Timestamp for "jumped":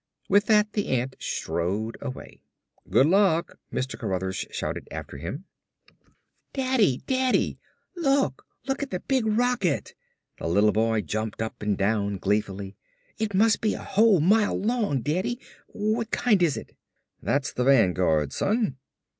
11.01-11.39